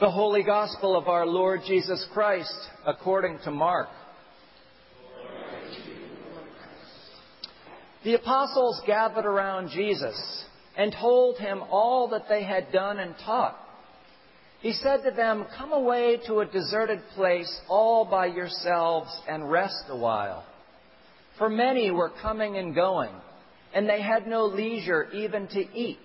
The 0.00 0.10
Holy 0.10 0.42
Gospel 0.42 0.96
of 0.96 1.06
our 1.06 1.24
Lord 1.24 1.60
Jesus 1.68 2.04
Christ 2.12 2.52
according 2.84 3.38
to 3.44 3.52
Mark. 3.52 3.86
The 8.02 8.14
apostles 8.14 8.82
gathered 8.88 9.24
around 9.24 9.70
Jesus 9.70 10.44
and 10.76 10.92
told 11.00 11.38
him 11.38 11.62
all 11.70 12.08
that 12.08 12.28
they 12.28 12.42
had 12.42 12.72
done 12.72 12.98
and 12.98 13.14
taught. 13.24 13.56
He 14.62 14.72
said 14.72 15.04
to 15.04 15.12
them, 15.12 15.46
Come 15.56 15.70
away 15.70 16.18
to 16.26 16.40
a 16.40 16.46
deserted 16.46 17.00
place 17.14 17.60
all 17.68 18.04
by 18.04 18.26
yourselves 18.26 19.16
and 19.28 19.48
rest 19.48 19.84
a 19.90 19.96
while. 19.96 20.44
For 21.38 21.48
many 21.48 21.92
were 21.92 22.10
coming 22.20 22.56
and 22.56 22.74
going, 22.74 23.12
and 23.72 23.88
they 23.88 24.02
had 24.02 24.26
no 24.26 24.46
leisure 24.46 25.08
even 25.12 25.46
to 25.46 25.60
eat. 25.60 25.98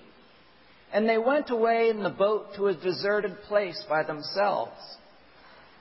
And 0.91 1.07
they 1.07 1.17
went 1.17 1.49
away 1.51 1.89
in 1.89 2.01
the 2.01 2.09
boat 2.09 2.55
to 2.55 2.67
a 2.67 2.75
deserted 2.75 3.41
place 3.47 3.83
by 3.87 4.03
themselves. 4.03 4.77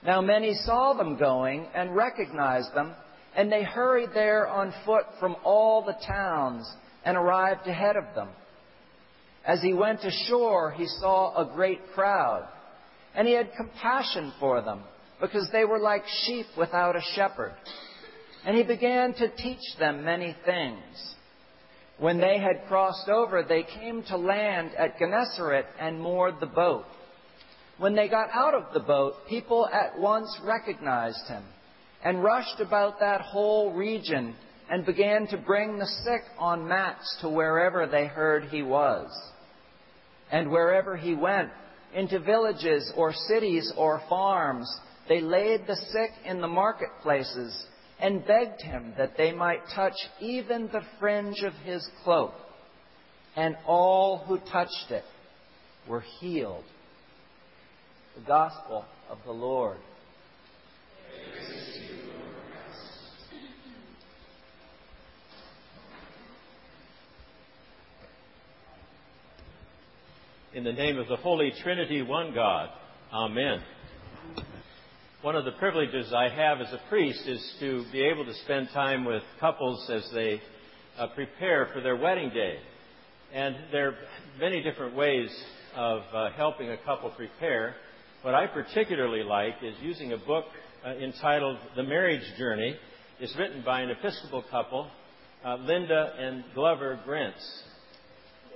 Now 0.05 0.21
many 0.21 0.55
saw 0.55 0.93
them 0.93 1.17
going 1.19 1.67
and 1.75 1.97
recognized 1.97 2.75
them, 2.75 2.95
and 3.35 3.51
they 3.51 3.63
hurried 3.63 4.11
there 4.15 4.47
on 4.47 4.75
foot 4.85 5.05
from 5.19 5.37
all 5.45 5.83
the 5.83 5.97
towns 6.07 6.71
and 7.05 7.17
arrived 7.17 7.67
ahead 7.67 7.97
of 7.97 8.15
them. 8.15 8.29
As 9.47 9.63
he 9.63 9.73
went 9.73 10.01
ashore, 10.05 10.73
he 10.73 10.87
saw 11.01 11.35
a 11.37 11.55
great 11.55 11.81
crowd, 11.95 12.47
and 13.15 13.27
he 13.27 13.35
had 13.35 13.51
compassion 13.57 14.33
for 14.39 14.61
them, 14.61 14.83
because 15.21 15.49
they 15.53 15.65
were 15.65 15.79
like 15.79 16.05
sheep 16.27 16.47
without 16.57 16.97
a 16.97 17.03
shepherd. 17.15 17.55
And 18.45 18.57
he 18.57 18.63
began 18.63 19.15
to 19.15 19.35
teach 19.37 19.77
them 19.79 20.05
many 20.05 20.37
things. 20.45 21.15
When 21.99 22.21
they 22.21 22.39
had 22.39 22.67
crossed 22.69 23.09
over, 23.09 23.43
they 23.43 23.65
came 23.65 24.05
to 24.05 24.17
land 24.17 24.71
at 24.79 24.99
Gennesaret 24.99 25.67
and 25.81 26.01
moored 26.01 26.35
the 26.39 26.47
boat. 26.47 26.85
When 27.79 27.95
they 27.95 28.09
got 28.09 28.31
out 28.33 28.55
of 28.55 28.73
the 28.73 28.81
boat, 28.81 29.15
people 29.29 29.69
at 29.73 29.99
once 29.99 30.39
recognized 30.45 31.27
him 31.29 31.45
and 32.05 32.23
rushed 32.23 32.61
about 32.61 33.01
that 33.01 33.21
whole 33.21 33.73
region 33.73 34.35
and 34.71 34.87
began 34.87 35.27
to 35.29 35.37
bring 35.37 35.79
the 35.79 35.87
sick 36.05 36.23
on 36.39 36.69
mats 36.69 37.19
to 37.21 37.29
wherever 37.29 37.87
they 37.87 38.07
heard 38.07 38.45
he 38.45 38.63
was. 38.63 39.09
And 40.31 40.51
wherever 40.51 40.97
he 40.97 41.15
went, 41.15 41.51
into 41.95 42.21
villages 42.21 42.93
or 42.97 43.13
cities 43.29 43.73
or 43.77 44.03
farms, 44.09 44.71
they 45.09 45.21
laid 45.21 45.67
the 45.67 45.77
sick 45.77 46.11
in 46.25 46.41
the 46.41 46.49
marketplaces 46.49 47.67
and 48.01 48.25
begged 48.27 48.63
him 48.63 48.95
that 48.97 49.17
they 49.17 49.33
might 49.33 49.61
touch 49.75 49.97
even 50.21 50.69
the 50.69 50.83
fringe 50.99 51.43
of 51.43 51.53
his 51.65 51.87
cloak. 52.05 52.33
And 53.37 53.57
all 53.67 54.19
who 54.19 54.39
touched 54.39 54.91
it 54.91 55.05
were 55.89 56.05
healed. 56.21 56.65
The 58.17 58.23
Gospel 58.23 58.85
of 59.11 59.19
the 59.25 59.33
Lord. 59.33 59.79
In 70.55 70.65
the 70.65 70.73
name 70.73 70.99
of 70.99 71.07
the 71.09 71.17
Holy 71.17 71.53
Trinity, 71.63 72.03
one 72.03 72.35
God. 72.35 72.71
Amen. 73.13 73.61
One 75.21 75.35
of 75.35 75.45
the 75.45 75.51
privileges 75.51 76.13
I 76.15 76.29
have 76.29 76.61
as 76.61 76.73
a 76.73 76.81
priest 76.89 77.27
is 77.27 77.45
to 77.59 77.85
be 77.91 78.03
able 78.03 78.25
to 78.25 78.35
spend 78.45 78.69
time 78.73 79.05
with 79.05 79.25
couples 79.41 79.91
as 79.91 80.09
they 80.15 80.41
uh, 80.97 81.09
prepare 81.09 81.69
for 81.75 81.81
their 81.81 81.97
wedding 81.97 82.31
day. 82.31 82.59
And 83.35 83.57
there 83.73 83.89
are 83.89 83.95
many 84.39 84.63
different 84.63 84.95
ways 84.95 85.29
of 85.75 86.03
uh, 86.15 86.31
helping 86.37 86.71
a 86.71 86.77
couple 86.77 87.11
prepare. 87.11 87.75
What 88.23 88.37
I 88.37 88.47
particularly 88.47 89.25
like 89.25 89.55
is 89.61 89.75
using 89.83 90.13
a 90.13 90.19
book 90.19 90.45
uh, 90.87 90.91
entitled 90.91 91.59
The 91.75 91.83
Marriage 91.83 92.23
Journey. 92.39 92.77
It's 93.19 93.35
written 93.37 93.65
by 93.65 93.81
an 93.81 93.91
Episcopal 93.91 94.45
couple, 94.53 94.89
uh, 95.45 95.57
Linda 95.57 96.13
and 96.17 96.45
Glover 96.55 97.01
Grenz. 97.05 97.43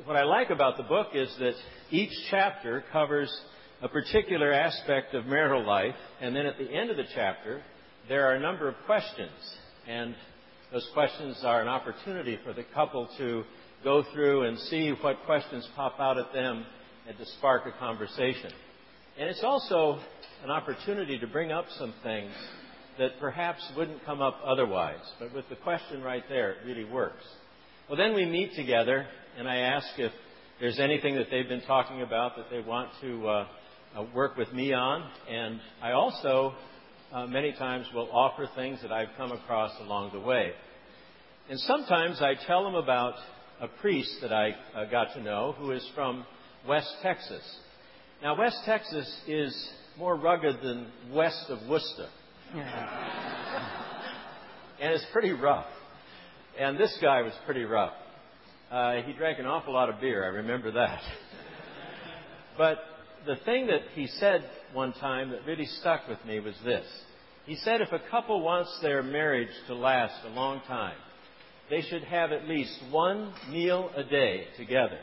What 0.04 0.16
I 0.16 0.22
like 0.22 0.50
about 0.50 0.76
the 0.76 0.84
book 0.84 1.08
is 1.12 1.28
that 1.40 1.54
each 1.90 2.12
chapter 2.30 2.84
covers 2.92 3.36
a 3.82 3.88
particular 3.88 4.52
aspect 4.52 5.12
of 5.12 5.26
marital 5.26 5.66
life, 5.66 5.96
and 6.20 6.36
then 6.36 6.46
at 6.46 6.56
the 6.56 6.70
end 6.70 6.90
of 6.90 6.96
the 6.96 7.06
chapter, 7.14 7.60
there 8.08 8.26
are 8.26 8.34
a 8.34 8.40
number 8.40 8.68
of 8.68 8.76
questions. 8.86 9.30
And 9.88 10.14
those 10.72 10.88
questions 10.94 11.40
are 11.44 11.60
an 11.60 11.68
opportunity 11.68 12.38
for 12.44 12.52
the 12.52 12.62
couple 12.72 13.08
to 13.18 13.42
go 13.82 14.04
through 14.14 14.44
and 14.44 14.56
see 14.58 14.90
what 15.00 15.16
questions 15.26 15.68
pop 15.74 15.98
out 15.98 16.16
at 16.16 16.32
them 16.32 16.64
and 17.08 17.18
to 17.18 17.26
spark 17.38 17.64
a 17.66 17.76
conversation. 17.78 18.52
And 19.18 19.28
it's 19.28 19.42
also 19.42 19.98
an 20.44 20.50
opportunity 20.50 21.18
to 21.18 21.26
bring 21.26 21.50
up 21.50 21.66
some 21.76 21.92
things 22.04 22.30
that 23.00 23.18
perhaps 23.18 23.68
wouldn't 23.76 24.04
come 24.04 24.22
up 24.22 24.38
otherwise. 24.44 25.00
But 25.18 25.34
with 25.34 25.48
the 25.48 25.56
question 25.56 26.02
right 26.02 26.22
there, 26.28 26.52
it 26.52 26.58
really 26.64 26.84
works. 26.84 27.24
Well, 27.88 27.98
then 27.98 28.14
we 28.14 28.26
meet 28.26 28.54
together, 28.54 29.06
and 29.36 29.48
I 29.48 29.56
ask 29.56 29.86
if 29.98 30.12
there's 30.60 30.78
anything 30.78 31.16
that 31.16 31.26
they've 31.32 31.48
been 31.48 31.62
talking 31.62 32.02
about 32.02 32.36
that 32.36 32.46
they 32.48 32.60
want 32.60 32.90
to 33.00 33.28
uh, 33.28 33.46
uh, 33.96 34.04
work 34.14 34.36
with 34.36 34.52
me 34.52 34.72
on. 34.72 35.08
And 35.28 35.60
I 35.82 35.92
also, 35.92 36.54
uh, 37.12 37.26
many 37.26 37.52
times, 37.52 37.86
will 37.94 38.08
offer 38.10 38.48
things 38.54 38.80
that 38.82 38.92
I've 38.92 39.08
come 39.16 39.32
across 39.32 39.72
along 39.80 40.12
the 40.12 40.20
way. 40.20 40.52
And 41.48 41.58
sometimes 41.60 42.22
I 42.22 42.34
tell 42.46 42.64
them 42.64 42.74
about 42.74 43.14
a 43.60 43.68
priest 43.68 44.16
that 44.22 44.32
I 44.32 44.56
uh, 44.74 44.84
got 44.86 45.12
to 45.14 45.22
know 45.22 45.54
who 45.58 45.72
is 45.72 45.86
from 45.94 46.24
West 46.66 46.92
Texas. 47.02 47.42
Now, 48.22 48.38
West 48.38 48.58
Texas 48.64 49.20
is 49.26 49.70
more 49.98 50.16
rugged 50.16 50.56
than 50.62 50.86
west 51.12 51.46
of 51.48 51.68
Worcester. 51.68 52.08
and 54.80 54.92
it's 54.94 55.06
pretty 55.12 55.32
rough. 55.32 55.66
And 56.58 56.78
this 56.78 56.96
guy 57.00 57.22
was 57.22 57.32
pretty 57.44 57.64
rough. 57.64 57.92
Uh, 58.70 59.02
he 59.02 59.12
drank 59.12 59.38
an 59.38 59.46
awful 59.46 59.74
lot 59.74 59.90
of 59.90 60.00
beer, 60.00 60.24
I 60.24 60.28
remember 60.28 60.72
that. 60.72 61.00
but 62.58 62.78
the 63.26 63.36
thing 63.44 63.66
that 63.66 63.82
he 63.94 64.06
said 64.06 64.44
one 64.72 64.92
time 64.94 65.30
that 65.30 65.46
really 65.46 65.66
stuck 65.80 66.08
with 66.08 66.24
me 66.26 66.40
was 66.40 66.54
this. 66.64 66.86
He 67.46 67.56
said 67.56 67.80
if 67.80 67.92
a 67.92 68.10
couple 68.10 68.40
wants 68.40 68.78
their 68.82 69.02
marriage 69.02 69.50
to 69.66 69.74
last 69.74 70.14
a 70.24 70.30
long 70.30 70.60
time, 70.66 70.96
they 71.70 71.82
should 71.82 72.04
have 72.04 72.32
at 72.32 72.48
least 72.48 72.78
one 72.90 73.32
meal 73.50 73.90
a 73.96 74.04
day 74.04 74.46
together 74.56 74.98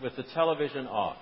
with 0.00 0.14
the 0.16 0.24
television 0.34 0.86
off. 0.86 1.16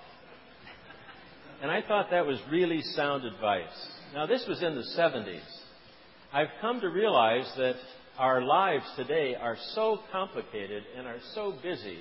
And 1.61 1.69
I 1.69 1.81
thought 1.87 2.09
that 2.11 2.25
was 2.25 2.39
really 2.51 2.81
sound 2.81 3.23
advice. 3.23 3.87
Now, 4.13 4.25
this 4.25 4.45
was 4.47 4.61
in 4.63 4.75
the 4.75 4.85
70s. 4.97 5.39
I've 6.33 6.47
come 6.59 6.81
to 6.81 6.89
realize 6.89 7.51
that 7.57 7.75
our 8.17 8.41
lives 8.41 8.85
today 8.95 9.35
are 9.35 9.57
so 9.73 9.99
complicated 10.11 10.83
and 10.97 11.07
are 11.07 11.19
so 11.33 11.55
busy 11.63 11.99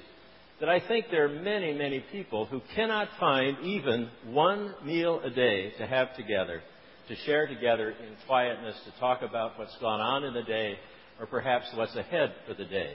that 0.61 0.69
I 0.69 0.81
think 0.87 1.07
there 1.11 1.25
are 1.25 1.29
many, 1.29 1.73
many 1.73 2.05
people 2.13 2.45
who 2.47 2.61
cannot 2.75 3.09
find 3.19 3.57
even 3.65 4.11
one 4.27 4.75
meal 4.85 5.21
a 5.25 5.31
day 5.31 5.73
to 5.79 5.87
have 5.87 6.15
together, 6.17 6.63
to 7.09 7.17
share 7.25 7.47
together 7.47 7.91
in 7.91 8.15
quietness, 8.27 8.77
to 8.85 9.01
talk 9.01 9.23
about 9.23 9.59
what's 9.59 9.77
gone 9.79 10.01
on 10.01 10.25
in 10.25 10.35
the 10.35 10.43
day, 10.43 10.77
or 11.19 11.27
perhaps 11.27 11.67
what's 11.75 11.97
ahead 11.97 12.35
for 12.47 12.55
the 12.55 12.67
day. 12.67 12.95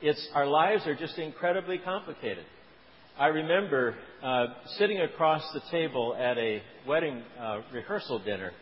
It's, 0.00 0.28
our 0.34 0.46
lives 0.46 0.86
are 0.86 0.94
just 0.94 1.18
incredibly 1.18 1.78
complicated. 1.78 2.44
I 3.18 3.28
remember 3.28 3.96
uh, 4.22 4.46
sitting 4.78 5.00
across 5.00 5.42
the 5.54 5.62
table 5.70 6.14
at 6.18 6.38
a 6.38 6.62
wedding 6.86 7.22
uh, 7.40 7.62
rehearsal 7.72 8.20
dinner 8.20 8.52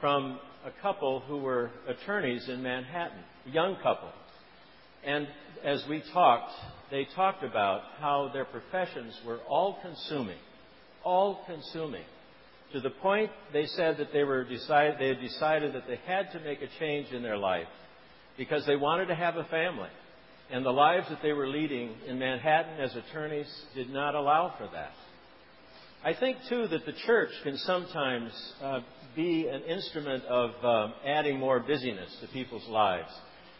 from 0.00 0.38
a 0.64 0.70
couple 0.82 1.20
who 1.20 1.38
were 1.38 1.70
attorneys 1.86 2.48
in 2.48 2.62
Manhattan, 2.62 3.18
a 3.46 3.50
young 3.50 3.76
couple. 3.82 4.10
And 5.04 5.26
as 5.64 5.84
we 5.88 6.02
talked, 6.12 6.52
they 6.90 7.06
talked 7.14 7.42
about 7.42 7.82
how 8.00 8.30
their 8.32 8.44
professions 8.44 9.14
were 9.26 9.38
all 9.48 9.78
consuming, 9.82 10.38
all 11.04 11.44
consuming, 11.46 12.04
to 12.72 12.80
the 12.80 12.90
point 12.90 13.30
they 13.52 13.66
said 13.66 13.96
that 13.98 14.12
they 14.12 14.24
were 14.24 14.44
decide, 14.44 14.96
they 14.98 15.08
had 15.08 15.20
decided 15.20 15.74
that 15.74 15.86
they 15.86 15.98
had 16.06 16.30
to 16.32 16.40
make 16.40 16.60
a 16.60 16.68
change 16.78 17.12
in 17.12 17.22
their 17.22 17.38
life 17.38 17.66
because 18.36 18.66
they 18.66 18.76
wanted 18.76 19.06
to 19.06 19.14
have 19.14 19.36
a 19.36 19.44
family. 19.44 19.88
And 20.50 20.64
the 20.64 20.70
lives 20.70 21.08
that 21.10 21.20
they 21.22 21.32
were 21.32 21.48
leading 21.48 21.94
in 22.06 22.18
Manhattan 22.18 22.80
as 22.80 22.94
attorneys 22.96 23.48
did 23.74 23.90
not 23.90 24.14
allow 24.14 24.54
for 24.56 24.68
that. 24.72 24.92
I 26.04 26.14
think, 26.14 26.38
too, 26.48 26.68
that 26.68 26.86
the 26.86 26.92
church 27.06 27.30
can 27.42 27.56
sometimes 27.58 28.32
uh, 28.62 28.80
be 29.16 29.48
an 29.48 29.62
instrument 29.62 30.24
of 30.24 30.50
um, 30.64 30.94
adding 31.04 31.38
more 31.38 31.60
busyness 31.60 32.16
to 32.20 32.28
people's 32.28 32.66
lives. 32.68 33.10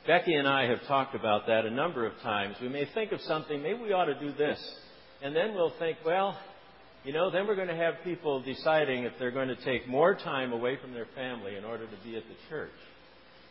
Becky 0.06 0.34
and 0.34 0.48
I 0.48 0.68
have 0.68 0.86
talked 0.86 1.14
about 1.14 1.46
that 1.46 1.66
a 1.66 1.70
number 1.70 2.06
of 2.06 2.12
times. 2.22 2.56
We 2.60 2.68
may 2.68 2.88
think 2.94 3.12
of 3.12 3.20
something, 3.22 3.62
maybe 3.62 3.80
we 3.80 3.92
ought 3.92 4.06
to 4.06 4.18
do 4.18 4.32
this. 4.32 4.58
And 5.22 5.34
then 5.34 5.54
we'll 5.54 5.72
think, 5.78 5.98
well, 6.04 6.38
you 7.04 7.12
know, 7.12 7.30
then 7.30 7.46
we're 7.46 7.56
going 7.56 7.68
to 7.68 7.76
have 7.76 7.94
people 8.04 8.40
deciding 8.42 9.04
if 9.04 9.12
they're 9.18 9.30
going 9.30 9.48
to 9.48 9.64
take 9.64 9.88
more 9.88 10.14
time 10.14 10.52
away 10.52 10.78
from 10.80 10.92
their 10.92 11.06
family 11.14 11.56
in 11.56 11.64
order 11.64 11.86
to 11.86 11.96
be 12.04 12.16
at 12.16 12.22
the 12.24 12.34
church. 12.48 12.70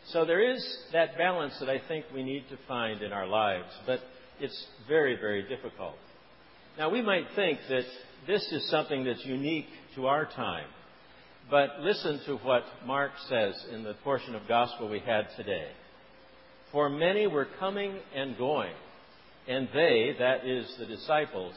So 0.08 0.24
there 0.24 0.40
is 0.40 0.64
that 0.92 1.18
balance 1.18 1.54
that 1.60 1.68
I 1.68 1.80
think 1.86 2.06
we 2.14 2.22
need 2.22 2.44
to 2.50 2.58
find 2.66 3.02
in 3.02 3.12
our 3.12 3.26
lives, 3.26 3.68
but 3.86 4.00
it's 4.40 4.66
very, 4.86 5.16
very 5.16 5.42
difficult. 5.48 5.96
Now, 6.78 6.90
we 6.90 7.02
might 7.02 7.26
think 7.34 7.58
that 7.68 7.84
this 8.26 8.42
is 8.52 8.68
something 8.70 9.04
that's 9.04 9.24
unique 9.24 9.66
to 9.96 10.06
our 10.06 10.24
time, 10.24 10.66
but 11.50 11.80
listen 11.80 12.20
to 12.26 12.36
what 12.36 12.62
Mark 12.86 13.12
says 13.28 13.54
in 13.72 13.82
the 13.82 13.94
portion 14.04 14.34
of 14.34 14.46
gospel 14.48 14.88
we 14.88 15.00
had 15.00 15.26
today. 15.36 15.68
For 16.72 16.90
many 16.90 17.26
were 17.26 17.48
coming 17.58 17.98
and 18.14 18.36
going, 18.36 18.74
and 19.46 19.68
they, 19.72 20.14
that 20.18 20.46
is 20.46 20.70
the 20.78 20.86
disciples, 20.86 21.54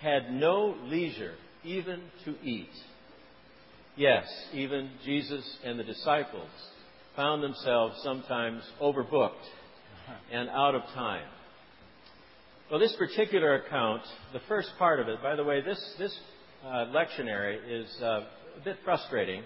had 0.00 0.32
no 0.32 0.76
leisure 0.84 1.34
even 1.64 2.00
to 2.24 2.36
eat. 2.42 2.70
Yes, 3.96 4.26
even 4.52 4.90
Jesus 5.04 5.44
and 5.64 5.78
the 5.78 5.84
disciples 5.84 6.48
found 7.16 7.42
themselves 7.42 8.00
sometimes 8.02 8.62
overbooked 8.80 9.32
and 10.32 10.48
out 10.48 10.74
of 10.74 10.82
time. 10.94 11.26
Well, 12.70 12.80
this 12.80 12.94
particular 12.96 13.56
account, 13.56 14.02
the 14.32 14.40
first 14.48 14.70
part 14.78 15.00
of 15.00 15.08
it, 15.08 15.22
by 15.22 15.36
the 15.36 15.44
way, 15.44 15.60
this, 15.60 15.94
this 15.98 16.16
uh, 16.64 16.86
lectionary 16.86 17.58
is 17.68 17.86
uh, 18.02 18.20
a 18.60 18.64
bit 18.64 18.76
frustrating. 18.84 19.42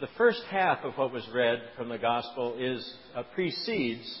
The 0.00 0.08
first 0.18 0.42
half 0.50 0.84
of 0.84 0.94
what 0.94 1.12
was 1.12 1.26
read 1.34 1.62
from 1.76 1.88
the 1.88 1.98
gospel 1.98 2.56
is 2.58 2.94
uh, 3.16 3.22
precedes 3.34 4.20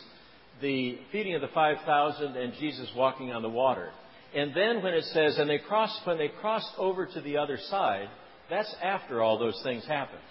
the 0.62 0.98
feeding 1.10 1.34
of 1.34 1.42
the 1.42 1.48
5,000 1.48 2.36
and 2.36 2.54
Jesus 2.54 2.90
walking 2.96 3.32
on 3.32 3.42
the 3.42 3.48
water. 3.48 3.90
And 4.34 4.54
then 4.54 4.82
when 4.82 4.94
it 4.94 5.04
says, 5.04 5.36
and 5.36 5.50
they 5.50 5.58
crossed, 5.58 6.06
when 6.06 6.16
they 6.16 6.28
crossed 6.28 6.72
over 6.78 7.04
to 7.04 7.20
the 7.20 7.36
other 7.36 7.58
side, 7.68 8.08
that's 8.48 8.74
after 8.82 9.20
all 9.20 9.38
those 9.38 9.60
things 9.62 9.84
happened. 9.86 10.22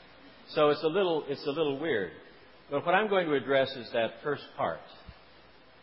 So 0.49 0.69
it's 0.69 0.83
a 0.83 0.87
little, 0.87 1.25
it's 1.27 1.45
a 1.45 1.51
little 1.51 1.79
weird. 1.79 2.11
But 2.71 2.85
what 2.85 2.95
I'm 2.95 3.09
going 3.09 3.27
to 3.27 3.35
address 3.35 3.69
is 3.75 3.89
that 3.93 4.11
first 4.23 4.43
part. 4.57 4.79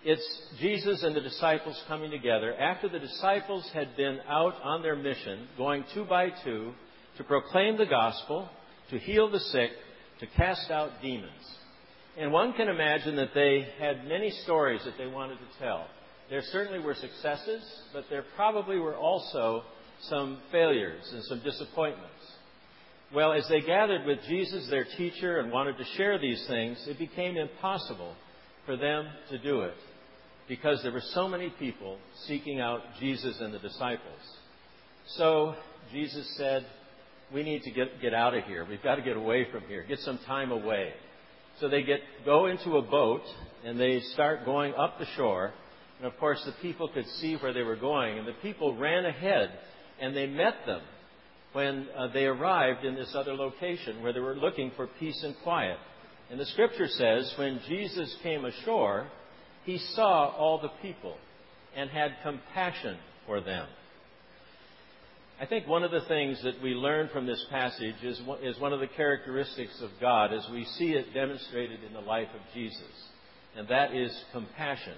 It's 0.04 0.42
Jesus 0.60 1.02
and 1.02 1.14
the 1.14 1.20
disciples 1.20 1.80
coming 1.86 2.10
together 2.10 2.54
after 2.54 2.88
the 2.88 2.98
disciples 2.98 3.68
had 3.74 3.96
been 3.96 4.20
out 4.28 4.54
on 4.62 4.82
their 4.82 4.96
mission, 4.96 5.48
going 5.56 5.84
two 5.92 6.04
by 6.04 6.30
two 6.44 6.72
to 7.18 7.24
proclaim 7.24 7.76
the 7.76 7.86
gospel, 7.86 8.48
to 8.90 8.98
heal 8.98 9.30
the 9.30 9.40
sick, 9.40 9.70
to 10.20 10.26
cast 10.26 10.70
out 10.70 10.90
demons. 11.02 11.32
And 12.18 12.32
one 12.32 12.52
can 12.54 12.68
imagine 12.68 13.14
that 13.16 13.32
they 13.32 13.68
had 13.78 14.06
many 14.06 14.30
stories 14.42 14.80
that 14.84 14.98
they 14.98 15.06
wanted 15.06 15.36
to 15.36 15.58
tell. 15.60 15.86
There 16.28 16.42
certainly 16.50 16.80
were 16.80 16.94
successes, 16.94 17.62
but 17.92 18.04
there 18.10 18.24
probably 18.34 18.78
were 18.78 18.96
also 18.96 19.62
some 20.02 20.38
failures 20.50 21.08
and 21.12 21.22
some 21.24 21.40
disappointments. 21.42 22.08
Well, 23.14 23.32
as 23.32 23.46
they 23.48 23.60
gathered 23.60 24.04
with 24.04 24.18
Jesus, 24.28 24.68
their 24.68 24.84
teacher, 24.96 25.38
and 25.38 25.50
wanted 25.52 25.78
to 25.78 25.84
share 25.96 26.18
these 26.18 26.44
things, 26.46 26.84
it 26.88 26.98
became 26.98 27.36
impossible 27.36 28.14
for 28.66 28.76
them 28.76 29.06
to 29.30 29.38
do 29.38 29.62
it 29.62 29.76
because 30.48 30.82
there 30.82 30.92
were 30.92 31.02
so 31.12 31.28
many 31.28 31.50
people 31.58 31.98
seeking 32.26 32.60
out 32.60 32.80
Jesus 32.98 33.38
and 33.40 33.54
the 33.54 33.58
disciples. 33.58 34.20
So 35.16 35.54
Jesus 35.92 36.36
said, 36.36 36.66
We 37.32 37.42
need 37.42 37.62
to 37.62 37.70
get, 37.70 38.00
get 38.02 38.12
out 38.12 38.34
of 38.34 38.44
here. 38.44 38.66
We've 38.68 38.82
got 38.82 38.96
to 38.96 39.02
get 39.02 39.16
away 39.16 39.46
from 39.50 39.62
here, 39.68 39.84
get 39.88 40.00
some 40.00 40.18
time 40.26 40.50
away. 40.50 40.92
So 41.60 41.68
they 41.68 41.82
get, 41.82 42.00
go 42.24 42.46
into 42.46 42.76
a 42.76 42.82
boat 42.82 43.22
and 43.64 43.78
they 43.78 44.00
start 44.14 44.44
going 44.44 44.74
up 44.74 44.98
the 44.98 45.06
shore. 45.16 45.52
And 45.98 46.06
of 46.06 46.16
course, 46.18 46.42
the 46.44 46.52
people 46.62 46.88
could 46.88 47.06
see 47.20 47.34
where 47.36 47.52
they 47.52 47.62
were 47.62 47.76
going. 47.76 48.18
And 48.18 48.26
the 48.26 48.34
people 48.42 48.76
ran 48.76 49.04
ahead 49.04 49.50
and 50.00 50.16
they 50.16 50.26
met 50.26 50.54
them 50.66 50.82
when 51.52 51.88
uh, 51.96 52.08
they 52.12 52.26
arrived 52.26 52.84
in 52.84 52.94
this 52.94 53.14
other 53.14 53.34
location 53.34 54.02
where 54.02 54.12
they 54.12 54.20
were 54.20 54.36
looking 54.36 54.70
for 54.76 54.86
peace 54.86 55.20
and 55.24 55.34
quiet. 55.42 55.78
And 56.30 56.38
the 56.38 56.46
scripture 56.46 56.88
says, 56.88 57.32
when 57.36 57.60
Jesus 57.68 58.14
came 58.22 58.44
ashore, 58.44 59.08
he 59.64 59.78
saw 59.78 60.28
all 60.36 60.60
the 60.60 60.70
people 60.82 61.16
and 61.74 61.90
had 61.90 62.16
compassion 62.22 62.98
for 63.26 63.40
them. 63.40 63.66
I 65.40 65.46
think 65.46 65.68
one 65.68 65.84
of 65.84 65.92
the 65.92 66.00
things 66.08 66.42
that 66.42 66.60
we 66.60 66.70
learn 66.70 67.10
from 67.12 67.24
this 67.24 67.44
passage 67.48 67.94
is, 68.02 68.20
is 68.42 68.58
one 68.58 68.72
of 68.72 68.80
the 68.80 68.88
characteristics 68.88 69.80
of 69.80 69.90
God 70.00 70.32
as 70.32 70.44
we 70.50 70.64
see 70.64 70.90
it 70.90 71.14
demonstrated 71.14 71.84
in 71.84 71.92
the 71.92 72.00
life 72.00 72.26
of 72.34 72.40
Jesus, 72.52 72.82
and 73.56 73.68
that 73.68 73.94
is 73.94 74.10
compassion. 74.32 74.94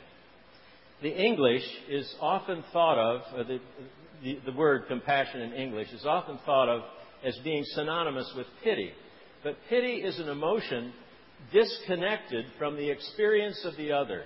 The 1.03 1.15
English 1.15 1.65
is 1.91 2.11
often 2.23 2.65
thought 2.73 2.97
of, 2.97 3.47
the, 3.49 3.61
the, 4.23 4.39
the 4.47 4.53
word 4.53 4.85
compassion 4.89 5.43
in 5.43 5.53
English 5.53 5.93
is 5.93 6.07
often 6.07 6.39
thought 6.47 6.71
of 6.71 6.83
as 7.23 7.37
being 7.45 7.65
synonymous 7.75 8.33
with 8.35 8.47
pity. 8.65 8.93
But 9.45 9.59
pity 9.69 9.97
is 9.97 10.19
an 10.19 10.29
emotion 10.31 10.95
disconnected 11.53 12.47
from 12.59 12.77
the 12.77 12.89
experience 12.89 13.63
of 13.67 13.77
the 13.77 13.93
other. 13.93 14.25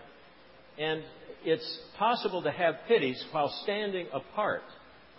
And 0.78 1.02
it's 1.44 1.81
possible 1.99 2.43
to 2.43 2.52
have 2.52 2.75
pity 2.87 3.16
while 3.32 3.52
standing 3.64 4.06
apart 4.12 4.62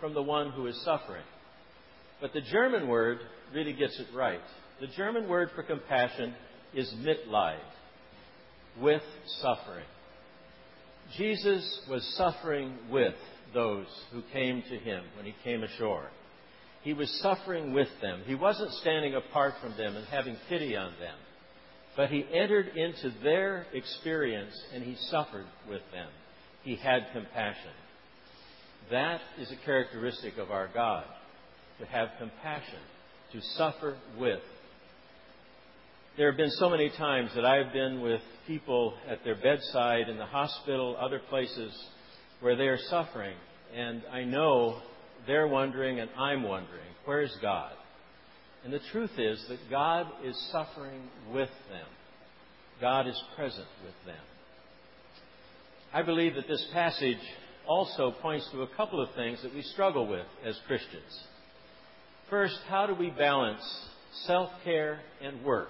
from 0.00 0.14
the 0.14 0.22
one 0.22 0.50
who 0.50 0.66
is 0.66 0.80
suffering. 0.84 1.24
But 2.20 2.32
the 2.32 2.40
German 2.40 2.88
word 2.88 3.18
really 3.54 3.72
gets 3.72 3.98
it 3.98 4.08
right. 4.14 4.40
The 4.80 4.88
German 4.88 5.28
word 5.28 5.50
for 5.54 5.62
compassion 5.62 6.34
is 6.74 6.92
Mitleid, 6.98 7.60
with 8.80 9.02
suffering. 9.40 9.86
Jesus 11.16 11.80
was 11.88 12.04
suffering 12.16 12.74
with 12.90 13.14
those 13.54 13.86
who 14.12 14.22
came 14.32 14.62
to 14.62 14.78
him 14.78 15.04
when 15.16 15.24
he 15.24 15.34
came 15.44 15.62
ashore. 15.62 16.10
He 16.82 16.92
was 16.92 17.10
suffering 17.22 17.72
with 17.72 17.88
them. 18.00 18.22
He 18.26 18.34
wasn't 18.34 18.72
standing 18.74 19.14
apart 19.14 19.54
from 19.62 19.76
them 19.76 19.96
and 19.96 20.06
having 20.06 20.36
pity 20.48 20.76
on 20.76 20.92
them, 21.00 21.16
but 21.96 22.10
he 22.10 22.24
entered 22.32 22.76
into 22.76 23.12
their 23.22 23.66
experience 23.72 24.52
and 24.74 24.82
he 24.84 24.96
suffered 25.10 25.46
with 25.68 25.82
them. 25.92 26.08
He 26.62 26.76
had 26.76 27.06
compassion. 27.12 27.72
That 28.90 29.20
is 29.38 29.50
a 29.50 29.64
characteristic 29.64 30.38
of 30.38 30.50
our 30.50 30.68
God, 30.72 31.04
to 31.80 31.86
have 31.86 32.10
compassion, 32.18 32.78
to 33.32 33.40
suffer 33.56 33.96
with. 34.18 34.40
There 36.16 36.30
have 36.30 36.36
been 36.36 36.52
so 36.52 36.70
many 36.70 36.90
times 36.90 37.30
that 37.34 37.44
I've 37.44 37.72
been 37.72 38.00
with 38.00 38.22
people 38.46 38.94
at 39.08 39.24
their 39.24 39.34
bedside, 39.34 40.08
in 40.08 40.16
the 40.16 40.26
hospital, 40.26 40.96
other 40.98 41.20
places 41.28 41.76
where 42.40 42.56
they 42.56 42.68
are 42.68 42.78
suffering, 42.88 43.36
and 43.74 44.02
I 44.10 44.24
know 44.24 44.80
they're 45.26 45.48
wondering 45.48 45.98
and 45.98 46.08
I'm 46.16 46.44
wondering, 46.44 46.86
where's 47.04 47.36
God? 47.42 47.72
And 48.64 48.72
the 48.72 48.80
truth 48.92 49.18
is 49.18 49.44
that 49.48 49.58
God 49.68 50.06
is 50.24 50.36
suffering 50.52 51.02
with 51.32 51.50
them. 51.70 51.86
God 52.80 53.06
is 53.08 53.20
present 53.36 53.66
with 53.84 53.94
them. 54.06 54.22
I 55.92 56.02
believe 56.02 56.34
that 56.34 56.48
this 56.48 56.66
passage 56.72 57.18
also 57.66 58.12
points 58.22 58.48
to 58.52 58.62
a 58.62 58.68
couple 58.76 59.00
of 59.00 59.14
things 59.14 59.42
that 59.42 59.54
we 59.54 59.62
struggle 59.62 60.06
with 60.06 60.26
as 60.44 60.58
Christians. 60.66 61.24
First, 62.30 62.58
how 62.68 62.86
do 62.86 62.94
we 62.94 63.10
balance 63.10 63.62
self 64.26 64.50
care 64.64 65.00
and 65.22 65.44
work? 65.44 65.68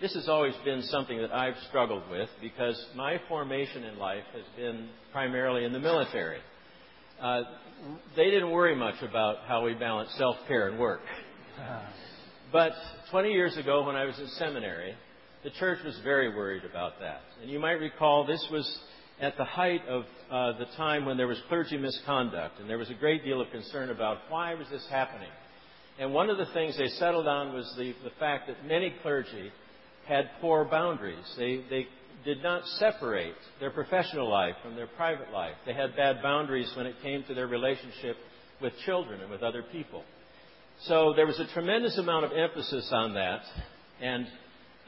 This 0.00 0.14
has 0.14 0.28
always 0.28 0.54
been 0.64 0.82
something 0.82 1.18
that 1.18 1.32
I've 1.32 1.56
struggled 1.68 2.02
with 2.10 2.28
because 2.40 2.80
my 2.96 3.20
formation 3.28 3.84
in 3.84 3.98
life 3.98 4.24
has 4.34 4.44
been 4.56 4.88
primarily 5.12 5.64
in 5.64 5.72
the 5.72 5.78
military. 5.78 6.38
Uh, 7.20 7.42
they 8.16 8.30
didn't 8.30 8.50
worry 8.50 8.74
much 8.74 9.00
about 9.02 9.38
how 9.46 9.64
we 9.64 9.74
balance 9.74 10.10
self 10.18 10.36
care 10.48 10.68
and 10.68 10.78
work. 10.78 11.00
But 12.52 12.72
20 13.10 13.30
years 13.30 13.56
ago, 13.56 13.86
when 13.86 13.96
I 13.96 14.04
was 14.04 14.18
in 14.18 14.28
seminary, 14.38 14.94
the 15.42 15.50
church 15.50 15.78
was 15.84 15.98
very 16.04 16.28
worried 16.28 16.64
about 16.64 17.00
that. 17.00 17.22
And 17.40 17.50
you 17.50 17.58
might 17.58 17.80
recall 17.80 18.26
this 18.26 18.46
was 18.50 18.78
at 19.20 19.36
the 19.38 19.44
height 19.44 19.86
of 19.88 20.04
uh, 20.32 20.56
the 20.58 20.64
time 20.78 21.04
when 21.04 21.18
there 21.18 21.26
was 21.26 21.38
clergy 21.48 21.76
misconduct, 21.76 22.58
and 22.58 22.68
there 22.68 22.78
was 22.78 22.88
a 22.88 22.94
great 22.94 23.22
deal 23.22 23.42
of 23.42 23.50
concern 23.50 23.90
about 23.90 24.16
why 24.30 24.54
was 24.54 24.66
this 24.70 24.86
happening. 24.90 25.28
And 25.98 26.14
one 26.14 26.30
of 26.30 26.38
the 26.38 26.46
things 26.54 26.78
they 26.78 26.88
settled 26.88 27.28
on 27.28 27.52
was 27.52 27.70
the, 27.76 27.92
the 28.02 28.14
fact 28.18 28.46
that 28.46 28.64
many 28.66 28.94
clergy 29.02 29.52
had 30.08 30.30
poor 30.40 30.64
boundaries. 30.64 31.22
They, 31.36 31.62
they 31.68 31.86
did 32.24 32.42
not 32.42 32.66
separate 32.78 33.34
their 33.60 33.70
professional 33.70 34.30
life 34.30 34.54
from 34.62 34.74
their 34.74 34.86
private 34.86 35.30
life. 35.32 35.54
They 35.66 35.74
had 35.74 35.94
bad 35.96 36.22
boundaries 36.22 36.72
when 36.78 36.86
it 36.86 36.94
came 37.02 37.24
to 37.24 37.34
their 37.34 37.46
relationship 37.46 38.16
with 38.62 38.72
children 38.86 39.20
and 39.20 39.30
with 39.30 39.42
other 39.42 39.62
people. 39.70 40.02
So 40.84 41.12
there 41.14 41.26
was 41.26 41.38
a 41.40 41.52
tremendous 41.52 41.98
amount 41.98 42.24
of 42.24 42.32
emphasis 42.32 42.88
on 42.90 43.12
that. 43.14 43.42
And 44.00 44.26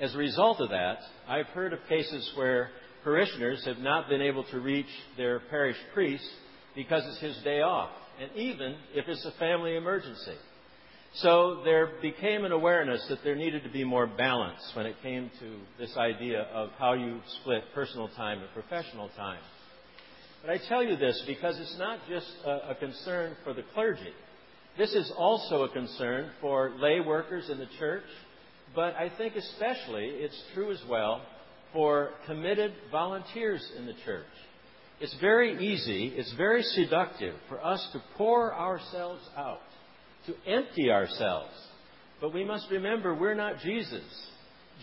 as 0.00 0.14
a 0.14 0.18
result 0.18 0.62
of 0.62 0.70
that, 0.70 1.00
I've 1.28 1.48
heard 1.48 1.74
of 1.74 1.80
cases 1.86 2.32
where 2.34 2.70
parishioners 3.04 3.64
have 3.66 3.78
not 3.78 4.08
been 4.08 4.22
able 4.22 4.44
to 4.44 4.58
reach 4.58 4.88
their 5.16 5.40
parish 5.50 5.76
priest 5.92 6.28
because 6.74 7.02
it's 7.06 7.20
his 7.20 7.44
day 7.44 7.60
off, 7.60 7.90
and 8.20 8.30
even 8.34 8.76
if 8.94 9.06
it's 9.06 9.24
a 9.24 9.38
family 9.38 9.76
emergency. 9.76 10.34
So 11.16 11.60
there 11.64 11.90
became 12.02 12.44
an 12.44 12.50
awareness 12.50 13.06
that 13.08 13.22
there 13.22 13.36
needed 13.36 13.62
to 13.62 13.70
be 13.70 13.84
more 13.84 14.06
balance 14.08 14.60
when 14.74 14.86
it 14.86 14.96
came 15.00 15.30
to 15.38 15.60
this 15.78 15.96
idea 15.96 16.42
of 16.52 16.70
how 16.76 16.94
you 16.94 17.20
split 17.40 17.62
personal 17.72 18.08
time 18.08 18.40
and 18.40 18.48
professional 18.52 19.08
time. 19.16 19.38
But 20.42 20.50
I 20.50 20.58
tell 20.68 20.82
you 20.82 20.96
this 20.96 21.22
because 21.26 21.56
it's 21.60 21.78
not 21.78 22.00
just 22.08 22.26
a, 22.44 22.70
a 22.70 22.74
concern 22.74 23.36
for 23.44 23.54
the 23.54 23.62
clergy. 23.74 24.12
This 24.76 24.92
is 24.92 25.12
also 25.16 25.62
a 25.62 25.68
concern 25.68 26.30
for 26.40 26.72
lay 26.80 26.98
workers 26.98 27.48
in 27.48 27.58
the 27.58 27.68
church, 27.78 28.02
but 28.74 28.96
I 28.96 29.12
think 29.16 29.36
especially 29.36 30.06
it's 30.06 30.42
true 30.52 30.72
as 30.72 30.82
well 30.88 31.22
for 31.74 32.12
committed 32.26 32.72
volunteers 32.90 33.68
in 33.76 33.84
the 33.84 33.92
church. 34.06 34.24
It's 35.00 35.14
very 35.20 35.58
easy, 35.58 36.14
it's 36.16 36.32
very 36.34 36.62
seductive 36.62 37.34
for 37.48 37.62
us 37.62 37.86
to 37.92 38.02
pour 38.16 38.54
ourselves 38.54 39.20
out, 39.36 39.60
to 40.26 40.34
empty 40.50 40.90
ourselves. 40.90 41.52
But 42.20 42.32
we 42.32 42.44
must 42.44 42.70
remember 42.70 43.14
we're 43.14 43.34
not 43.34 43.58
Jesus. 43.58 44.04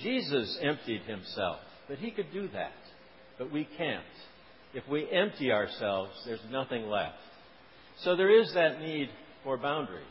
Jesus 0.03 0.59
emptied 0.61 1.01
himself, 1.03 1.59
but 1.87 1.97
he 1.97 2.11
could 2.11 2.31
do 2.33 2.49
that. 2.49 2.73
But 3.39 3.51
we 3.51 3.67
can't. 3.77 4.03
If 4.73 4.87
we 4.87 5.09
empty 5.09 5.51
ourselves, 5.51 6.11
there's 6.25 6.39
nothing 6.51 6.87
left. 6.87 7.15
So 8.03 8.15
there 8.15 8.41
is 8.41 8.53
that 8.53 8.81
need 8.81 9.09
for 9.43 9.57
boundaries. 9.57 10.05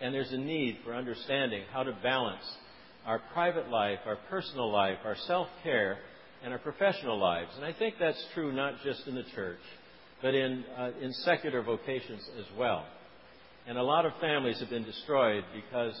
And 0.00 0.14
there's 0.14 0.32
a 0.32 0.38
need 0.38 0.78
for 0.84 0.94
understanding 0.94 1.62
how 1.72 1.84
to 1.84 1.96
balance 2.02 2.44
our 3.06 3.20
private 3.32 3.68
life, 3.68 3.98
our 4.06 4.16
personal 4.30 4.70
life, 4.70 4.98
our 5.04 5.16
self 5.26 5.48
care, 5.62 5.98
and 6.42 6.52
our 6.52 6.58
professional 6.58 7.18
lives. 7.18 7.50
And 7.56 7.64
I 7.64 7.72
think 7.72 7.96
that's 7.98 8.22
true 8.34 8.52
not 8.52 8.74
just 8.84 9.06
in 9.06 9.14
the 9.14 9.24
church, 9.34 9.60
but 10.20 10.34
in, 10.34 10.64
uh, 10.76 10.90
in 11.00 11.12
secular 11.12 11.62
vocations 11.62 12.22
as 12.38 12.46
well. 12.56 12.84
And 13.66 13.78
a 13.78 13.82
lot 13.82 14.06
of 14.06 14.12
families 14.20 14.58
have 14.60 14.70
been 14.70 14.84
destroyed 14.84 15.44
because 15.54 16.00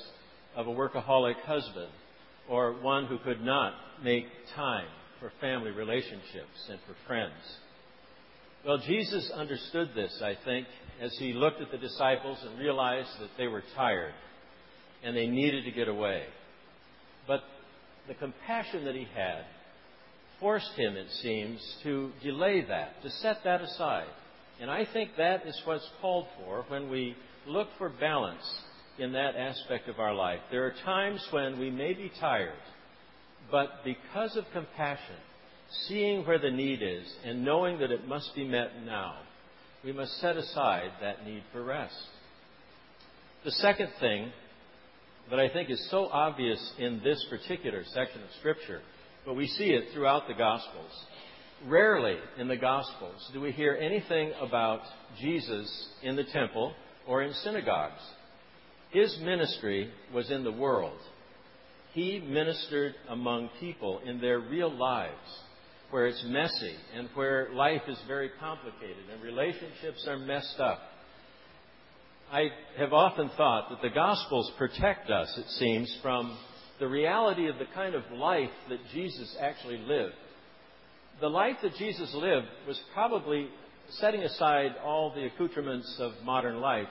of 0.56 0.66
a 0.66 0.70
workaholic 0.70 1.40
husband 1.42 1.90
or 2.48 2.80
one 2.80 3.06
who 3.06 3.18
could 3.18 3.40
not 3.40 3.74
make 4.02 4.26
time 4.56 4.88
for 5.20 5.32
family 5.40 5.70
relationships 5.70 6.68
and 6.68 6.78
for 6.86 6.96
friends. 7.06 7.32
Well, 8.66 8.78
Jesus 8.78 9.30
understood 9.34 9.90
this, 9.94 10.20
I 10.22 10.36
think, 10.44 10.66
as 11.00 11.12
he 11.18 11.32
looked 11.32 11.60
at 11.60 11.70
the 11.70 11.78
disciples 11.78 12.38
and 12.44 12.58
realized 12.58 13.10
that 13.20 13.30
they 13.38 13.46
were 13.46 13.62
tired 13.74 14.14
and 15.04 15.16
they 15.16 15.26
needed 15.26 15.64
to 15.64 15.70
get 15.70 15.88
away. 15.88 16.24
The 18.08 18.14
compassion 18.14 18.84
that 18.84 18.94
he 18.94 19.06
had 19.14 19.44
forced 20.40 20.72
him, 20.76 20.96
it 20.96 21.10
seems, 21.22 21.60
to 21.84 22.10
delay 22.22 22.64
that, 22.66 23.00
to 23.02 23.10
set 23.10 23.44
that 23.44 23.60
aside. 23.60 24.08
And 24.60 24.70
I 24.70 24.86
think 24.92 25.10
that 25.16 25.46
is 25.46 25.60
what's 25.64 25.88
called 26.00 26.26
for 26.38 26.64
when 26.68 26.90
we 26.90 27.16
look 27.46 27.68
for 27.78 27.88
balance 27.88 28.44
in 28.98 29.12
that 29.12 29.36
aspect 29.36 29.88
of 29.88 29.98
our 29.98 30.14
life. 30.14 30.40
There 30.50 30.66
are 30.66 30.74
times 30.84 31.26
when 31.30 31.58
we 31.58 31.70
may 31.70 31.94
be 31.94 32.10
tired, 32.20 32.52
but 33.50 33.84
because 33.84 34.36
of 34.36 34.44
compassion, 34.52 35.16
seeing 35.88 36.26
where 36.26 36.38
the 36.38 36.50
need 36.50 36.82
is 36.82 37.06
and 37.24 37.44
knowing 37.44 37.78
that 37.78 37.90
it 37.90 38.06
must 38.06 38.34
be 38.34 38.44
met 38.44 38.70
now, 38.84 39.14
we 39.84 39.92
must 39.92 40.20
set 40.20 40.36
aside 40.36 40.90
that 41.00 41.24
need 41.24 41.42
for 41.52 41.62
rest. 41.62 41.94
The 43.44 43.50
second 43.52 43.88
thing 43.98 44.32
that 45.30 45.40
I 45.40 45.48
think 45.48 45.70
is 45.70 45.88
so 45.90 46.06
obvious 46.06 46.72
in 46.78 47.00
this 47.02 47.24
particular 47.30 47.84
section 47.94 48.22
of 48.22 48.28
Scripture, 48.38 48.80
but 49.24 49.34
we 49.34 49.46
see 49.46 49.70
it 49.70 49.92
throughout 49.92 50.28
the 50.28 50.34
Gospels. 50.34 50.90
Rarely 51.66 52.16
in 52.38 52.48
the 52.48 52.56
Gospels 52.56 53.30
do 53.32 53.40
we 53.40 53.52
hear 53.52 53.78
anything 53.80 54.32
about 54.40 54.80
Jesus 55.20 55.88
in 56.02 56.16
the 56.16 56.24
temple 56.24 56.74
or 57.06 57.22
in 57.22 57.32
synagogues. 57.34 58.02
His 58.90 59.16
ministry 59.22 59.90
was 60.12 60.30
in 60.30 60.44
the 60.44 60.52
world. 60.52 60.98
He 61.94 62.20
ministered 62.20 62.94
among 63.08 63.50
people 63.60 64.00
in 64.04 64.20
their 64.20 64.40
real 64.40 64.74
lives 64.74 65.14
where 65.90 66.06
it's 66.06 66.24
messy 66.26 66.74
and 66.96 67.08
where 67.14 67.52
life 67.52 67.82
is 67.86 67.98
very 68.06 68.30
complicated 68.40 69.04
and 69.12 69.22
relationships 69.22 70.06
are 70.08 70.18
messed 70.18 70.58
up. 70.58 70.80
I 72.32 72.48
have 72.78 72.94
often 72.94 73.30
thought 73.36 73.68
that 73.68 73.82
the 73.82 73.94
Gospels 73.94 74.50
protect 74.56 75.10
us, 75.10 75.30
it 75.36 75.48
seems, 75.58 75.94
from 76.00 76.38
the 76.80 76.88
reality 76.88 77.46
of 77.46 77.58
the 77.58 77.66
kind 77.74 77.94
of 77.94 78.04
life 78.10 78.48
that 78.70 78.78
Jesus 78.94 79.36
actually 79.38 79.76
lived. 79.76 80.14
The 81.20 81.28
life 81.28 81.56
that 81.62 81.74
Jesus 81.76 82.10
lived 82.14 82.46
was 82.66 82.80
probably, 82.94 83.48
setting 84.00 84.22
aside 84.22 84.70
all 84.82 85.12
the 85.14 85.26
accoutrements 85.26 85.94
of 85.98 86.12
modern 86.24 86.62
life, 86.62 86.88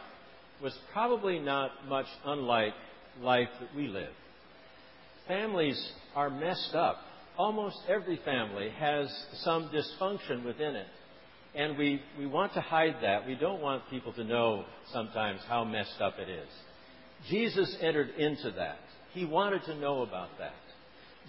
was 0.61 0.77
probably 0.93 1.39
not 1.39 1.71
much 1.87 2.05
unlike 2.23 2.73
life 3.19 3.49
that 3.59 3.75
we 3.75 3.87
live. 3.87 4.13
Families 5.27 5.91
are 6.15 6.29
messed 6.29 6.75
up 6.75 6.97
almost 7.35 7.77
every 7.89 8.19
family 8.23 8.69
has 8.77 9.07
some 9.43 9.69
dysfunction 9.69 10.45
within 10.45 10.75
it. 10.75 10.87
And 11.53 11.77
we, 11.77 12.01
we 12.17 12.25
want 12.25 12.53
to 12.53 12.61
hide 12.61 12.95
that. 13.01 13.27
We 13.27 13.35
don't 13.35 13.61
want 13.61 13.89
people 13.89 14.13
to 14.13 14.23
know 14.23 14.65
sometimes 14.93 15.41
how 15.47 15.65
messed 15.65 15.99
up 16.01 16.15
it 16.17 16.29
is. 16.29 16.47
Jesus 17.29 17.75
entered 17.81 18.09
into 18.17 18.51
that. 18.51 18.79
He 19.13 19.25
wanted 19.25 19.63
to 19.65 19.75
know 19.75 20.01
about 20.03 20.29
that. 20.39 20.53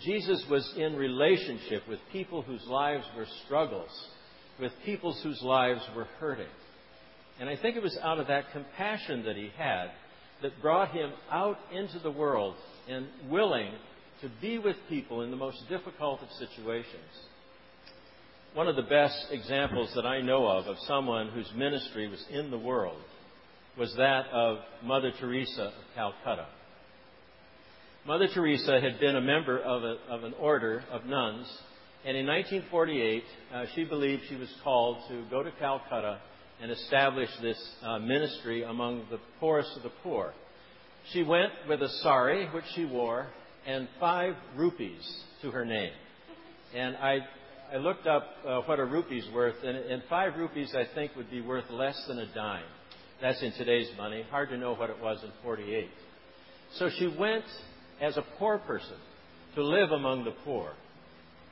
Jesus 0.05 0.45
was 0.49 0.73
in 0.77 0.97
relationship 0.97 1.87
with 1.89 1.99
people 2.13 2.43
whose 2.43 2.65
lives 2.67 3.05
were 3.17 3.27
struggles, 3.45 3.91
with 4.61 4.73
people 4.85 5.13
whose 5.23 5.43
lives 5.43 5.83
were 5.95 6.07
hurting. 6.19 6.47
And 7.41 7.49
I 7.49 7.57
think 7.57 7.77
it 7.77 7.83
was 7.83 7.99
out 8.03 8.19
of 8.19 8.29
that 8.29 8.53
compassion 8.53 9.25
that 9.25 9.37
he 9.37 9.51
had 9.57 9.91
that 10.43 10.61
brought 10.63 10.93
him 10.93 11.13
out 11.31 11.59
into 11.73 11.99
the 11.99 12.11
world 12.11 12.55
and 12.89 13.07
willing 13.29 13.73
to 14.21 14.31
be 14.41 14.59
with 14.59 14.77
people 14.89 15.23
in 15.23 15.31
the 15.31 15.37
most 15.37 15.59
difficult 15.69 16.21
of 16.23 16.29
situations. 16.39 16.87
One 18.55 18.69
of 18.69 18.77
the 18.77 18.83
best 18.83 19.29
examples 19.31 19.91
that 19.95 20.05
I 20.05 20.21
know 20.21 20.47
of 20.47 20.67
of 20.67 20.77
someone 20.87 21.31
whose 21.31 21.51
ministry 21.57 22.07
was 22.07 22.23
in 22.31 22.51
the 22.51 22.59
world 22.59 23.01
was 23.79 23.95
that 23.97 24.27
of 24.31 24.59
Mother 24.85 25.11
Teresa 25.19 25.69
of 25.69 25.73
Calcutta. 25.95 26.47
Mother 28.07 28.29
Teresa 28.29 28.79
had 28.79 29.01
been 29.01 29.17
a 29.17 29.23
member 29.23 29.59
of, 29.59 29.83
a, 29.85 29.97
of 30.11 30.25
an 30.25 30.35
order 30.39 30.85
of 30.91 31.07
nuns, 31.07 31.47
and 32.05 32.15
in 32.15 32.27
1948, 32.27 33.25
uh, 33.55 33.65
she 33.75 33.85
believed 33.85 34.25
she 34.29 34.37
was 34.37 34.53
called 34.63 34.99
to 35.09 35.25
go 35.31 35.43
to 35.43 35.51
Calcutta 35.53 36.21
and 36.61 36.71
establish 36.71 37.31
this 37.41 37.57
uh, 37.83 38.01
ministry 38.01 38.65
among 38.65 39.07
the 39.11 39.19
poorest 39.41 39.71
of 39.79 39.83
the 39.83 39.93
poor. 40.03 40.35
She 41.15 41.23
went 41.23 41.53
with 41.71 41.81
a 41.81 41.89
sari, 42.03 42.49
which 42.51 42.67
she 42.75 42.85
wore, 42.85 43.29
and 43.67 43.89
five 43.99 44.35
rupees 44.57 45.23
to 45.41 45.51
her 45.53 45.65
name. 45.65 45.93
And 46.75 46.97
I, 46.97 47.21
I 47.73 47.79
looked 47.79 48.07
up 48.07 48.27
uh, 48.47 48.61
what 48.67 48.79
a 48.81 48.85
rupee's 48.85 49.25
worth, 49.33 49.55
and, 49.65 49.77
and 49.77 50.03
five 50.11 50.37
rupees 50.37 50.75
I 50.75 50.85
think 50.95 51.17
would 51.17 51.31
be 51.31 51.41
worth 51.41 51.71
less 51.71 51.97
than 52.07 52.19
a 52.19 52.27
dime. 52.35 52.67
That's 53.23 53.41
in 53.43 53.53
today's 53.53 53.89
money. 53.97 54.27
Hard 54.31 54.51
to 54.51 54.59
know 54.59 54.75
what 54.75 54.91
it 54.91 55.01
was 55.01 55.23
in 55.25 55.31
48. 55.43 55.89
So 56.75 56.91
she 56.99 57.07
went 57.07 57.45
as 57.99 58.19
a 58.19 58.25
poor 58.39 58.59
person 58.59 58.97
to 59.55 59.65
live 59.65 59.91
among 59.91 60.25
the 60.25 60.35
poor. 60.45 60.73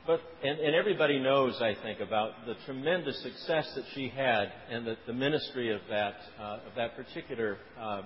But, 0.06 0.20
and, 0.44 0.58
and 0.58 0.74
everybody 0.74 1.18
knows, 1.18 1.58
I 1.62 1.74
think, 1.82 2.00
about 2.00 2.32
the 2.44 2.54
tremendous 2.66 3.22
success 3.22 3.72
that 3.74 3.84
she 3.94 4.08
had 4.08 4.52
and 4.70 4.86
the, 4.86 4.96
the 5.06 5.14
ministry 5.14 5.72
of 5.72 5.80
that, 5.88 6.16
uh, 6.38 6.58
of 6.68 6.74
that 6.76 6.96
particular 6.96 7.56
uh, 7.80 8.02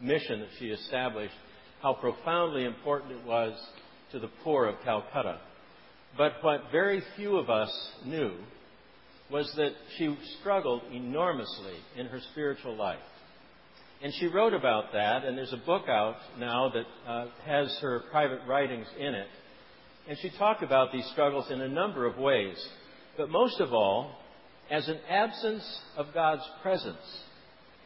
mission 0.00 0.40
that 0.40 0.48
she 0.58 0.66
established 0.66 1.34
how 1.82 1.92
profoundly 1.94 2.64
important 2.64 3.12
it 3.12 3.26
was 3.26 3.52
to 4.12 4.18
the 4.18 4.28
poor 4.42 4.66
of 4.66 4.76
Calcutta. 4.84 5.40
But 6.18 6.32
what 6.42 6.72
very 6.72 7.02
few 7.16 7.38
of 7.38 7.48
us 7.48 7.70
knew 8.04 8.32
was 9.30 9.50
that 9.56 9.70
she 9.96 10.16
struggled 10.40 10.82
enormously 10.92 11.76
in 11.96 12.06
her 12.06 12.20
spiritual 12.32 12.76
life. 12.76 12.98
And 14.02 14.12
she 14.14 14.26
wrote 14.26 14.52
about 14.52 14.92
that, 14.92 15.24
and 15.24 15.38
there's 15.38 15.52
a 15.52 15.64
book 15.64 15.88
out 15.88 16.16
now 16.38 16.70
that 16.70 17.10
uh, 17.10 17.26
has 17.44 17.76
her 17.80 18.02
private 18.10 18.40
writings 18.48 18.86
in 18.98 19.14
it. 19.14 19.28
And 20.08 20.18
she 20.20 20.30
talked 20.38 20.62
about 20.62 20.92
these 20.92 21.06
struggles 21.12 21.50
in 21.50 21.60
a 21.60 21.68
number 21.68 22.06
of 22.06 22.16
ways. 22.16 22.56
But 23.16 23.30
most 23.30 23.60
of 23.60 23.72
all, 23.72 24.16
as 24.70 24.88
an 24.88 24.98
absence 25.08 25.80
of 25.96 26.06
God's 26.14 26.42
presence, 26.62 26.96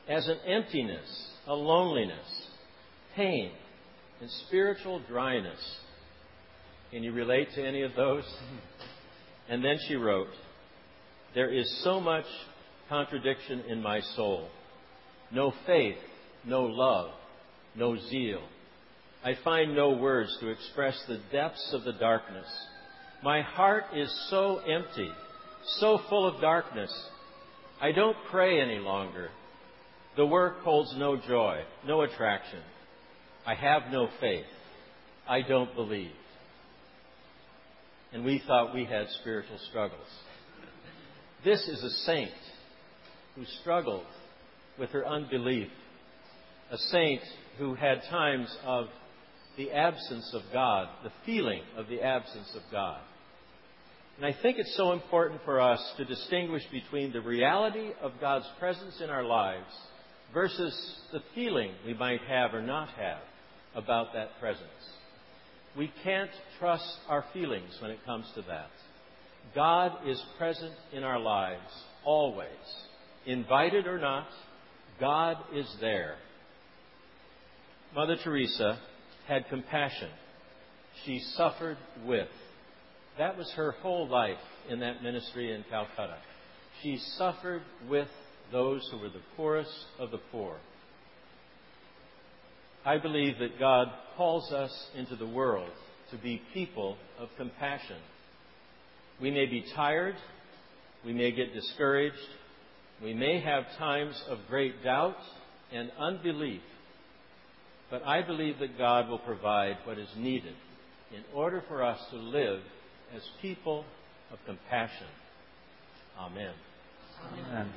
as 0.09 0.27
an 0.29 0.39
emptiness, 0.47 1.29
a 1.47 1.55
loneliness, 1.55 2.47
pain, 3.15 3.53
and 4.21 4.31
spiritual 4.47 5.03
dryness. 5.09 5.61
Can 6.93 7.03
you 7.03 7.13
relate 7.13 7.49
to 7.55 7.67
any 7.67 7.83
of 7.83 7.93
those? 7.97 8.25
And 9.49 9.65
then 9.65 9.79
she 9.89 9.97
wrote, 9.97 10.29
There 11.35 11.51
is 11.51 11.83
so 11.83 12.01
much 12.01 12.27
contradiction 12.91 13.61
in 13.61 13.81
my 13.81 14.01
soul. 14.15 14.49
No 15.33 15.55
faith, 15.67 15.97
no 16.45 16.65
love, 16.65 17.13
no 17.75 17.97
zeal. 17.97 18.43
I 19.25 19.39
find 19.43 19.75
no 19.75 19.93
words 19.93 20.37
to 20.41 20.49
express 20.49 21.03
the 21.09 21.21
depths 21.33 21.71
of 21.73 21.85
the 21.85 21.95
darkness. 21.95 22.47
My 23.25 23.41
heart 23.41 23.85
is 23.97 24.13
so 24.29 24.59
empty, 24.59 25.11
so 25.79 25.99
full 26.11 26.29
of 26.29 26.43
darkness. 26.43 26.93
I 27.81 27.93
don't 27.93 28.17
pray 28.31 28.61
any 28.61 28.79
longer. 28.79 29.31
The 30.19 30.27
work 30.27 30.61
holds 30.61 30.95
no 30.99 31.17
joy, 31.17 31.63
no 31.87 32.03
attraction. 32.03 32.61
I 33.47 33.55
have 33.55 33.91
no 33.91 34.11
faith. 34.21 34.45
I 35.27 35.41
don't 35.41 35.75
believe. 35.75 36.11
And 38.13 38.25
we 38.25 38.43
thought 38.47 38.75
we 38.75 38.85
had 38.85 39.09
spiritual 39.21 39.59
struggles. 39.71 40.07
This 41.45 41.67
is 41.67 41.83
a 41.83 41.91
saint 42.05 42.31
who 43.35 43.45
struggled 43.61 44.05
with 44.79 44.91
her 44.91 45.07
unbelief, 45.07 45.69
a 46.71 46.79
saint 46.79 47.23
who 47.59 47.75
had 47.75 48.03
times 48.11 48.55
of 48.65 48.87
the 49.57 49.71
absence 49.71 50.31
of 50.35 50.43
God, 50.53 50.89
the 51.05 51.13
feeling 51.27 51.63
of 51.77 51.89
the 51.89 52.03
absence 52.03 52.51
of 52.55 52.63
God. 52.71 53.01
And 54.17 54.27
I 54.27 54.37
think 54.43 54.59
it's 54.59 54.77
so 54.77 54.93
important 54.93 55.41
for 55.45 55.61
us 55.61 55.81
to 55.97 56.05
distinguish 56.05 56.63
between 56.71 57.13
the 57.13 57.21
reality 57.21 57.91
of 58.01 58.13
God's 58.21 58.47
presence 58.59 59.01
in 59.03 59.11
our 59.11 59.25
lives 59.25 59.73
versus 60.33 60.97
the 61.13 61.23
feeling 61.35 61.73
we 61.87 61.95
might 61.95 62.21
have 62.23 62.55
or 62.55 62.63
not 62.63 62.89
have 62.91 63.23
about 63.75 64.13
that 64.15 64.39
presence. 64.39 64.69
We 65.77 65.91
can't 66.05 66.31
trust 66.59 66.99
our 67.09 67.25
feelings 67.33 67.77
when 67.81 67.91
it 67.91 68.05
comes 68.05 68.27
to 68.35 68.43
that. 68.43 68.71
God 69.55 70.07
is 70.07 70.23
present 70.39 70.73
in 70.93 71.03
our 71.03 71.19
lives 71.19 71.73
always. 72.05 72.49
Invited 73.27 73.87
or 73.87 73.99
not, 73.99 74.29
God 75.01 75.37
is 75.55 75.67
there. 75.81 76.17
Mother 77.95 78.17
Teresa 78.23 78.79
had 79.27 79.49
compassion. 79.49 80.09
She 81.05 81.21
suffered 81.37 81.79
with. 82.05 82.29
That 83.19 83.37
was 83.37 83.51
her 83.57 83.73
whole 83.83 84.09
life 84.09 84.39
in 84.69 84.81
that 84.81 85.03
ministry 85.03 85.55
in 85.55 85.65
Calcutta. 85.69 86.19
She 86.83 86.99
suffered 87.19 87.63
with 87.89 88.09
those 88.51 88.87
who 88.91 88.99
were 88.99 89.09
the 89.09 89.23
poorest 89.37 89.87
of 89.99 90.11
the 90.11 90.21
poor. 90.31 90.57
I 92.85 92.99
believe 92.99 93.39
that 93.39 93.59
God 93.59 93.89
calls 94.17 94.53
us 94.53 94.73
into 94.97 95.17
the 95.17 95.27
world 95.27 95.71
to 96.11 96.17
be 96.19 96.43
people 96.53 96.97
of 97.19 97.29
compassion. 97.37 97.99
We 99.21 99.31
may 99.31 99.47
be 99.47 99.65
tired, 99.75 100.17
we 101.05 101.13
may 101.13 101.31
get 101.31 101.55
discouraged, 101.55 102.17
we 103.03 103.15
may 103.15 103.41
have 103.41 103.65
times 103.79 104.21
of 104.29 104.39
great 104.49 104.83
doubt 104.83 105.17
and 105.73 105.91
unbelief, 105.99 106.61
but 107.91 108.05
I 108.05 108.23
believe 108.23 108.59
that 108.59 108.79
God 108.79 109.09
will 109.09 109.19
provide 109.19 109.77
what 109.85 109.99
is 109.99 110.09
needed 110.17 110.55
in 111.15 111.23
order 111.35 111.63
for 111.69 111.83
us 111.83 112.01
to 112.11 112.17
live 112.17 112.61
as 113.15 113.23
people 113.41 113.85
of 114.33 114.39
compassion. 114.47 115.07
Amen. 116.19 116.53
Amen. 117.33 117.73